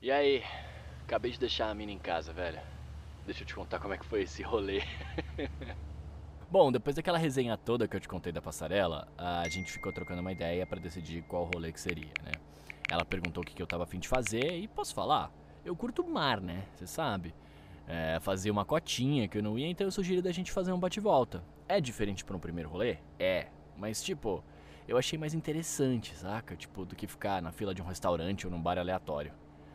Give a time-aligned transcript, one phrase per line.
[0.00, 0.44] E aí,
[1.02, 2.60] acabei de deixar a mina em casa, velho.
[3.26, 4.80] Deixa eu te contar como é que foi esse rolê.
[6.48, 10.20] Bom, depois daquela resenha toda que eu te contei da passarela, a gente ficou trocando
[10.20, 12.30] uma ideia para decidir qual rolê que seria, né?
[12.88, 15.32] Ela perguntou o que eu tava afim de fazer e posso falar?
[15.64, 16.64] Eu curto mar, né?
[16.76, 17.34] Você sabe?
[17.88, 20.78] É, fazer uma cotinha que eu não ia, então eu sugeri da gente fazer um
[20.78, 21.42] bate-volta.
[21.68, 22.98] É diferente para um primeiro rolê?
[23.18, 23.48] É.
[23.76, 24.44] Mas tipo,
[24.86, 26.54] eu achei mais interessante, saca?
[26.54, 29.32] Tipo, do que ficar na fila de um restaurante ou num bar aleatório.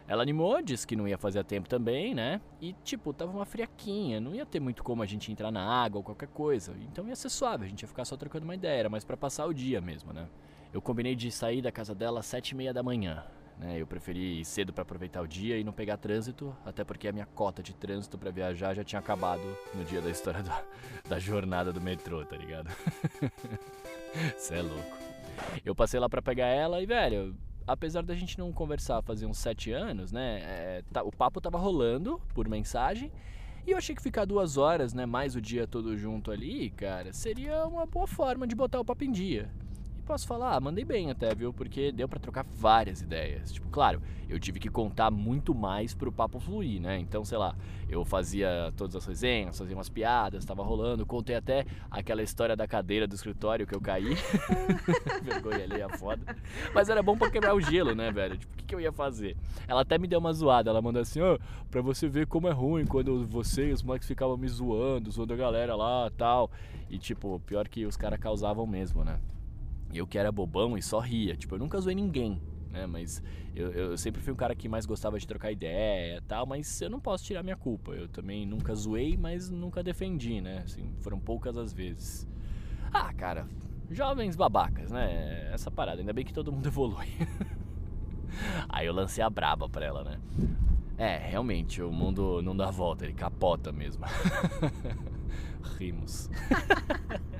[0.07, 2.41] Ela animou, disse que não ia fazer tempo também, né?
[2.59, 5.99] E tipo, tava uma friaquinha, não ia ter muito como a gente entrar na água
[5.99, 6.75] ou qualquer coisa.
[6.81, 9.45] Então ia ser suave, a gente ia ficar só trocando uma ideia, mais para passar
[9.45, 10.27] o dia mesmo, né?
[10.73, 13.23] Eu combinei de sair da casa dela às sete e meia da manhã.
[13.57, 17.07] Né, eu preferi ir cedo para aproveitar o dia e não pegar trânsito, até porque
[17.07, 19.43] a minha cota de trânsito para viajar já tinha acabado
[19.75, 20.63] no dia da história da,
[21.07, 22.71] da jornada do metrô, tá ligado?
[24.35, 24.97] Você é louco.
[25.63, 27.35] Eu passei lá para pegar ela e, velho,
[27.67, 30.39] apesar da gente não conversar fazer uns sete anos, né?
[30.43, 33.11] É, tá, o papo tava rolando por mensagem.
[33.65, 35.05] E eu achei que ficar duas horas, né?
[35.05, 39.03] Mais o dia todo junto ali, cara, seria uma boa forma de botar o papo
[39.03, 39.49] em dia
[40.03, 41.53] posso falar, mandei bem até, viu?
[41.53, 43.51] Porque deu para trocar várias ideias.
[43.51, 46.97] Tipo, claro, eu tive que contar muito mais pro papo fluir, né?
[46.99, 47.55] Então, sei lá,
[47.89, 52.67] eu fazia todas as resenhas, fazia umas piadas, tava rolando, contei até aquela história da
[52.67, 54.15] cadeira do escritório que eu caí.
[55.23, 56.35] Vergonha ali, a foda.
[56.73, 58.37] Mas era bom pra quebrar o gelo, né, velho?
[58.37, 59.37] Tipo, o que, que eu ia fazer?
[59.67, 62.47] Ela até me deu uma zoada, ela mandou assim, ó, oh, pra você ver como
[62.47, 66.51] é ruim quando você e os moleques ficavam me zoando, zoando a galera lá tal.
[66.89, 69.19] E, tipo, pior que os caras causavam mesmo, né?
[69.97, 71.35] Eu que era bobão e só ria.
[71.35, 72.41] Tipo, eu nunca zoei ninguém,
[72.71, 72.85] né?
[72.85, 73.21] Mas
[73.55, 76.81] eu, eu sempre fui um cara que mais gostava de trocar ideia e tal, mas
[76.81, 77.91] eu não posso tirar minha culpa.
[77.91, 80.63] Eu também nunca zoei, mas nunca defendi, né?
[80.65, 82.27] Assim, foram poucas as vezes.
[82.93, 83.47] Ah, cara,
[83.89, 85.49] jovens babacas, né?
[85.53, 87.07] Essa parada, ainda bem que todo mundo evolui.
[88.67, 90.19] Aí eu lancei a braba pra ela, né?
[90.97, 94.05] É, realmente, o mundo não dá volta, ele capota mesmo.
[95.77, 96.29] Rimos.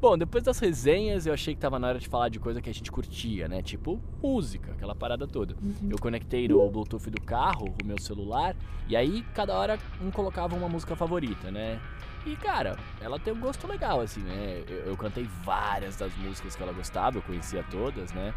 [0.00, 2.70] Bom, depois das resenhas, eu achei que tava na hora de falar de coisa que
[2.70, 3.60] a gente curtia, né?
[3.60, 5.54] Tipo música, aquela parada toda.
[5.62, 5.90] Uhum.
[5.90, 8.56] Eu conectei no Bluetooth do carro, o meu celular,
[8.88, 11.78] e aí cada hora um colocava uma música favorita, né?
[12.26, 14.62] E cara, ela tem um gosto legal, assim, né?
[14.68, 18.34] Eu, eu cantei várias das músicas que ela gostava, eu conhecia todas, né?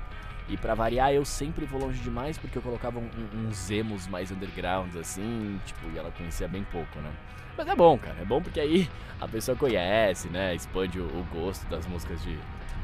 [0.49, 4.31] E para variar, eu sempre vou longe demais porque eu colocava um, uns emos mais
[4.31, 7.11] undergrounds, assim, tipo, e ela conhecia bem pouco, né?
[7.57, 8.89] Mas é bom, cara, é bom porque aí
[9.21, 10.55] a pessoa conhece, né?
[10.55, 12.37] Expande o, o gosto das músicas de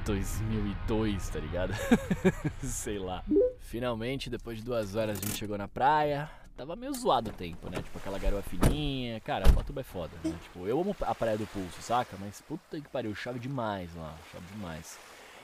[0.06, 1.74] 2002, tá ligado?
[2.64, 3.24] Sei lá.
[3.60, 6.30] Finalmente, depois de duas horas, a gente chegou na praia.
[6.60, 7.82] Tava meio zoado o tempo, né?
[7.82, 9.18] Tipo, aquela garoa fininha.
[9.22, 10.38] Cara, a foto é foda, né?
[10.44, 12.18] Tipo, eu amo a praia do pulso, saca?
[12.20, 15.00] Mas puta que pariu, chove demais lá, chove demais.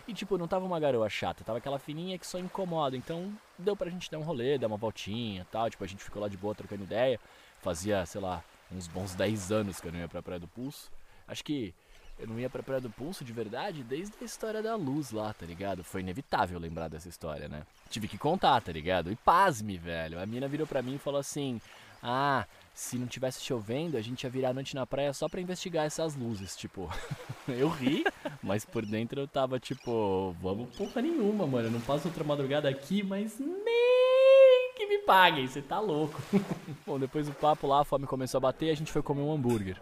[0.05, 2.97] E tipo, não tava uma garoa chata, tava aquela fininha que só incomoda.
[2.97, 5.69] Então deu pra gente dar um rolê, dar uma voltinha tal.
[5.69, 7.17] Tipo, a gente ficou lá de boa trocando ideia.
[7.61, 10.91] Fazia, sei lá, uns bons 10 anos que eu não ia pra Praia do Pulso.
[11.25, 11.73] Acho que
[12.17, 15.33] eu não ia pra Praia do Pulso de verdade desde a história da luz lá,
[15.33, 15.83] tá ligado?
[15.83, 17.63] Foi inevitável lembrar dessa história, né?
[17.89, 19.11] Tive que contar, tá ligado?
[19.11, 20.19] E pasme, velho.
[20.19, 21.59] A mina virou pra mim e falou assim:
[22.01, 25.41] Ah, se não tivesse chovendo, a gente ia virar a noite na praia só pra
[25.41, 26.55] investigar essas luzes.
[26.55, 26.89] Tipo,
[27.47, 28.05] eu ri,
[28.41, 31.67] mas por dentro eu tava tipo, vamos porra nenhuma, mano.
[31.67, 36.21] Eu não passo outra madrugada aqui, mas nem que me paguem, você tá louco.
[36.85, 39.33] Bom, depois do papo lá, a fome começou a bater, a gente foi comer um
[39.33, 39.81] hambúrguer.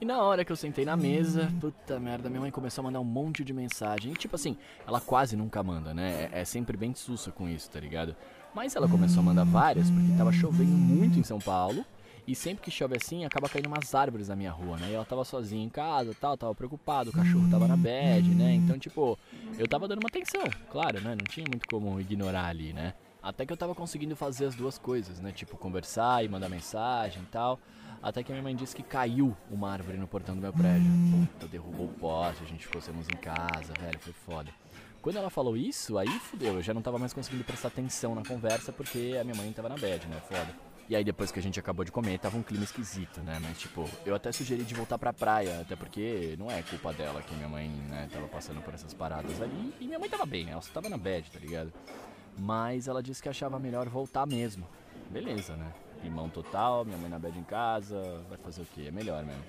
[0.00, 3.00] E na hora que eu sentei na mesa, puta merda, minha mãe começou a mandar
[3.00, 4.12] um monte de mensagem.
[4.12, 4.56] E tipo assim,
[4.86, 6.28] ela quase nunca manda, né?
[6.32, 8.14] É, é sempre bem sussa com isso, tá ligado?
[8.54, 11.84] Mas ela começou a mandar várias porque tava chovendo muito em São Paulo.
[12.26, 14.88] E sempre que chove assim, acaba caindo umas árvores na minha rua, né?
[14.90, 18.54] E ela tava sozinha em casa tal, tava preocupado, o cachorro tava na bed, né?
[18.54, 19.18] Então, tipo,
[19.58, 21.10] eu tava dando uma atenção, claro, né?
[21.10, 22.94] Não tinha muito como ignorar ali, né?
[23.22, 25.32] Até que eu tava conseguindo fazer as duas coisas, né?
[25.32, 27.58] Tipo, conversar e mandar mensagem e tal.
[28.02, 30.90] Até que a minha mãe disse que caiu uma árvore no portão do meu prédio.
[31.10, 34.50] Puta, derrubou o poste, a gente ficou sem em casa, velho, foi foda.
[35.00, 38.24] Quando ela falou isso, aí fudeu, eu já não tava mais conseguindo prestar atenção na
[38.24, 40.20] conversa porque a minha mãe tava na bed, né?
[40.28, 40.48] Foda.
[40.88, 43.38] E aí depois que a gente acabou de comer, tava um clima esquisito, né?
[43.42, 47.22] Mas tipo, eu até sugeri de voltar pra praia, até porque não é culpa dela
[47.22, 49.74] que minha mãe, né, tava passando por essas paradas ali.
[49.80, 51.72] E minha mãe tava bem, ela só tava na bed, tá ligado?
[52.38, 54.66] Mas ela disse que achava melhor voltar mesmo.
[55.10, 55.72] Beleza, né?
[56.02, 58.86] Limão total, minha mãe na bed em casa, vai fazer o quê?
[58.88, 59.42] É melhor mesmo.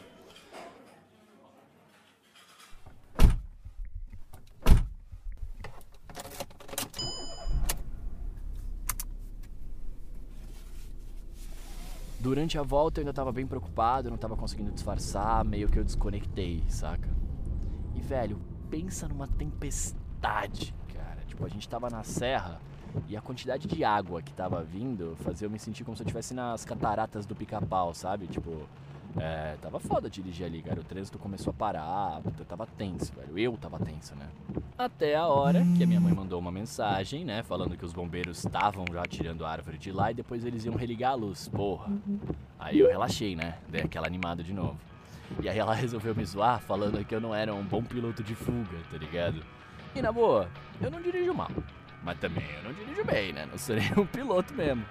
[12.26, 15.84] Durante a volta eu ainda tava bem preocupado, não tava conseguindo disfarçar, meio que eu
[15.84, 17.08] desconectei, saca?
[17.94, 20.74] E velho, pensa numa tempestade.
[21.28, 22.60] Tipo, a gente tava na serra
[23.08, 26.06] E a quantidade de água que tava vindo fazia eu me sentir como se eu
[26.06, 28.28] estivesse nas cataratas do pica-pau, sabe?
[28.28, 28.62] Tipo,
[29.18, 30.80] é, tava foda dirigir ali, cara.
[30.80, 33.38] O trânsito começou a parar, puta, tava tenso, velho.
[33.38, 34.28] Eu tava tenso, né?
[34.78, 37.42] Até a hora que a minha mãe mandou uma mensagem, né?
[37.44, 40.76] Falando que os bombeiros estavam já tirando a árvore de lá e depois eles iam
[40.76, 41.48] religar a luz.
[41.48, 41.92] Porra.
[42.60, 43.58] Aí eu relaxei, né?
[43.70, 44.78] Dei aquela animada de novo.
[45.42, 48.36] E aí ela resolveu me zoar falando que eu não era um bom piloto de
[48.36, 49.42] fuga, tá ligado?
[49.96, 50.50] E na boa,
[50.82, 51.50] eu não dirijo mal.
[52.04, 53.48] Mas também eu não dirijo bem, né?
[53.50, 54.86] Não sou um piloto mesmo.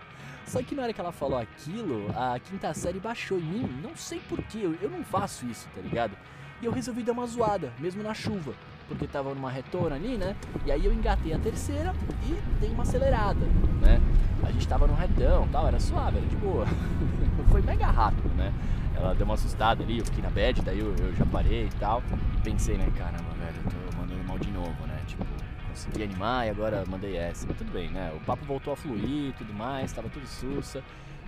[0.46, 3.80] Só que na hora que ela falou aquilo, a quinta série baixou em mim.
[3.82, 6.16] Não sei porquê, eu, eu não faço isso, tá ligado?
[6.62, 8.54] E eu resolvi dar uma zoada, mesmo na chuva.
[8.88, 10.34] Porque tava numa retona ali, né?
[10.64, 11.94] E aí eu engatei a terceira
[12.26, 13.44] e dei uma acelerada,
[13.80, 14.00] né?
[14.42, 16.66] A gente tava num retão tal, era suave, era de boa.
[17.50, 18.52] Foi mega rápido, né?
[18.94, 21.78] Ela deu uma assustada ali, eu fiquei na bad, daí eu, eu já parei e
[21.78, 22.02] tal.
[22.38, 23.93] E pensei, né, caramba, velho, eu tô
[24.34, 25.00] mal de novo, né?
[25.06, 25.24] Tipo,
[25.68, 27.46] consegui animar e agora mandei essa.
[27.46, 28.12] Mas tudo bem, né?
[28.16, 30.82] O papo voltou a fluir e tudo mais, tava tudo sussa.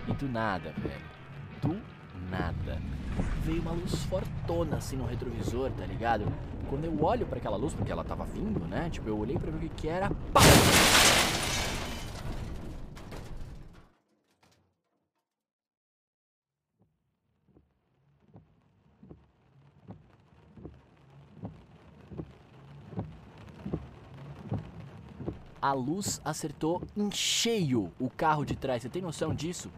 [0.07, 1.01] E do nada, velho.
[1.61, 1.81] Do
[2.29, 2.77] nada.
[3.43, 6.25] Veio uma luz fortona assim no retrovisor, tá ligado?
[6.69, 8.89] Quando eu olho para aquela luz, porque ela tava vindo, né?
[8.89, 10.11] Tipo, eu olhei para ver o que que era.
[25.61, 28.81] A luz acertou em cheio o carro de trás.
[28.81, 29.69] Você tem noção disso?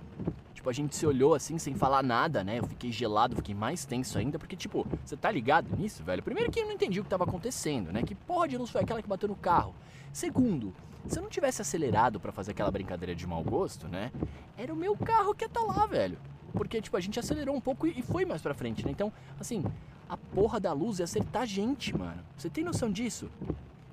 [0.54, 2.60] Tipo, a gente se olhou assim sem falar nada, né?
[2.60, 6.22] Eu fiquei gelado, fiquei mais tenso ainda, porque, tipo, você tá ligado nisso, velho?
[6.22, 8.04] Primeiro que eu não entendi o que tava acontecendo, né?
[8.04, 9.74] Que porra de luz foi aquela que bateu no carro?
[10.12, 10.74] Segundo,
[11.08, 14.12] se eu não tivesse acelerado para fazer aquela brincadeira de mau gosto, né?
[14.58, 16.18] Era o meu carro que ia tá lá, velho.
[16.52, 18.92] Porque, tipo, a gente acelerou um pouco e foi mais pra frente, né?
[18.92, 19.64] Então, assim,
[20.10, 22.22] a porra da luz ia acertar a gente, mano.
[22.36, 23.30] Você tem noção disso?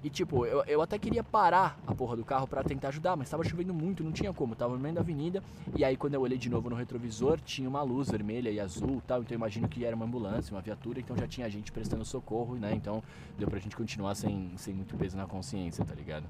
[0.06, 3.28] E tipo, eu, eu até queria parar a porra do carro para tentar ajudar, mas
[3.28, 5.42] tava chovendo muito, não tinha como, tava no meio da avenida.
[5.74, 9.02] E aí quando eu olhei de novo no retrovisor, tinha uma luz vermelha e azul
[9.04, 12.04] tal, então eu imagino que era uma ambulância, uma viatura, então já tinha gente prestando
[12.04, 12.72] socorro, né?
[12.72, 13.02] Então
[13.36, 16.26] deu pra gente continuar sem, sem muito peso na consciência, tá ligado?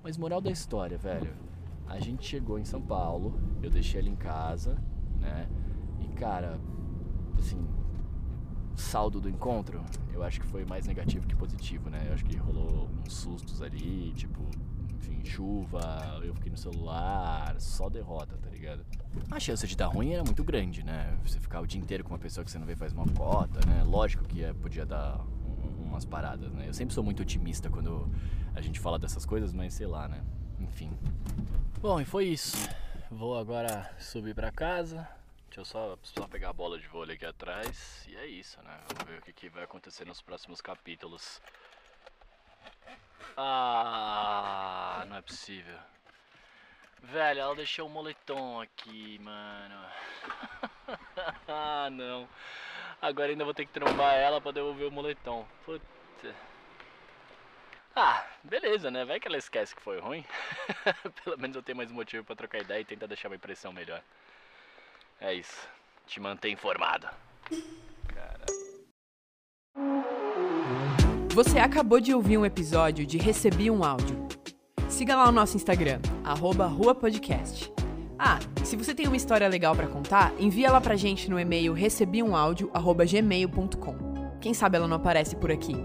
[0.00, 1.32] Mas moral da história, velho.
[1.88, 4.78] A gente chegou em São Paulo, eu deixei ela em casa,
[5.20, 5.48] né?
[6.00, 6.56] E cara,
[7.36, 7.66] assim,
[8.78, 9.82] saldo do encontro,
[10.12, 12.04] eu acho que foi mais negativo que positivo, né?
[12.08, 14.40] Eu acho que rolou uns sustos ali, tipo,
[14.94, 18.84] enfim, chuva, eu fiquei no celular, só derrota, tá ligado?
[19.30, 21.16] A chance de dar ruim era muito grande, né?
[21.24, 23.60] Você ficar o dia inteiro com uma pessoa que você não vê faz uma cota,
[23.66, 23.82] né?
[23.84, 26.68] Lógico que é, podia dar um, umas paradas, né?
[26.68, 28.08] Eu sempre sou muito otimista quando
[28.54, 30.22] a gente fala dessas coisas, mas sei lá, né?
[30.60, 30.90] Enfim.
[31.80, 32.56] Bom, e foi isso.
[33.10, 35.08] Vou agora subir para casa,
[35.48, 38.06] Deixa eu só, só pegar a bola de vôlei aqui atrás.
[38.06, 38.80] E é isso, né?
[38.88, 41.40] Vamos ver o que, que vai acontecer nos próximos capítulos.
[43.36, 45.78] Ah, não é possível.
[47.02, 49.84] Velho, ela deixou o moletom aqui, mano.
[51.48, 52.28] ah, não.
[53.00, 55.46] Agora ainda vou ter que trombar ela pra devolver o moletom.
[55.64, 56.34] Puta.
[57.94, 59.04] Ah, beleza, né?
[59.04, 60.24] Vai que ela esquece que foi ruim.
[61.24, 64.02] Pelo menos eu tenho mais motivo pra trocar ideia e tentar deixar uma impressão melhor.
[65.20, 65.68] É isso.
[66.06, 67.08] Te mantém informado.
[71.34, 74.26] Você acabou de ouvir um episódio de Recebi um Áudio.
[74.88, 77.70] Siga lá o nosso Instagram, arroba Rua Podcast.
[78.18, 81.72] Ah, se você tem uma história legal para contar, envia ela pra gente no e-mail
[81.72, 83.96] recebiumaudio.gmail.com.
[84.40, 85.76] Quem sabe ela não aparece por aqui.